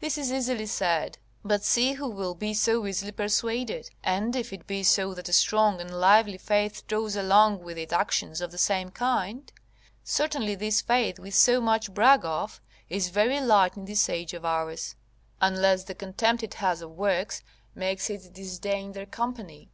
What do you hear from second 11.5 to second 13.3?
much brag of, is